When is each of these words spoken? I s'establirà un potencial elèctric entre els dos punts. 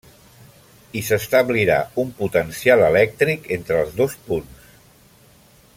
I 1.01 1.03
s'establirà 1.09 1.77
un 2.03 2.09
potencial 2.21 2.83
elèctric 2.87 3.47
entre 3.59 3.81
els 3.83 3.95
dos 4.01 4.17
punts. 4.31 4.73